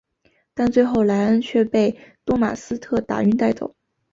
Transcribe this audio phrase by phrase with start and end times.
[0.55, 1.95] 但最后莱恩却被
[2.25, 3.75] 多马斯特打晕带走。